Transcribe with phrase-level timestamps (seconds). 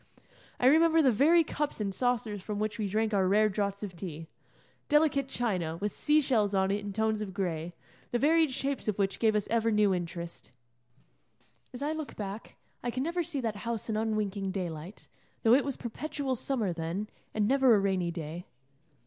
[0.59, 3.95] I remember the very cups and saucers from which we drank our rare draughts of
[3.95, 4.25] tea
[4.89, 7.75] delicate china, with sea shells on it in tones of gray,
[8.09, 10.53] the varied shapes of which gave us ever new interest.
[11.71, 15.07] As I look back, I can never see that house in unwinking daylight,
[15.43, 18.47] though it was perpetual summer then, and never a rainy day.